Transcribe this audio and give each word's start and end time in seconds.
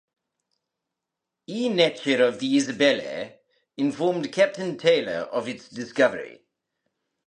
E. 1.45 1.69
Netcher 1.69 2.27
of 2.27 2.39
the 2.39 2.57
"Isabella" 2.57 3.33
informed 3.77 4.31
Captain 4.33 4.75
Taylor 4.75 5.27
of 5.31 5.47
its 5.47 5.69
discovery. 5.69 6.41